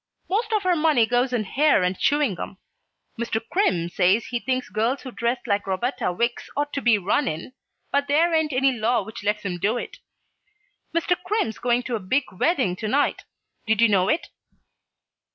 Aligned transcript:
Most 0.27 0.51
of 0.51 0.63
her 0.63 0.75
money 0.75 1.05
goes 1.05 1.31
in 1.31 1.43
hair 1.43 1.83
and 1.83 1.95
chewing 1.95 2.33
gum. 2.33 2.57
Mr. 3.19 3.39
Crimm 3.51 3.87
says 3.87 4.25
he 4.25 4.39
thinks 4.39 4.67
girls 4.67 5.01
who 5.03 5.11
dress 5.11 5.37
like 5.45 5.67
Roberta 5.67 6.11
Wicks 6.11 6.49
ought 6.57 6.73
to 6.73 6.81
be 6.81 6.97
run 6.97 7.27
in, 7.27 7.53
but 7.91 8.07
there 8.07 8.33
ain't 8.33 8.51
any 8.51 8.71
law 8.71 9.03
which 9.03 9.23
lets 9.23 9.43
him 9.45 9.59
do 9.59 9.77
it. 9.77 9.97
Mr. 10.91 11.15
Crimm's 11.23 11.59
going 11.59 11.83
to 11.83 11.95
a 11.95 11.99
big 11.99 12.23
wedding 12.31 12.75
to 12.77 12.87
night. 12.87 13.25
Did 13.67 13.79
you 13.79 13.89
know 13.89 14.09
it?" 14.09 14.29